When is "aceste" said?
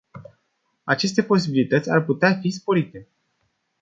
0.87-1.21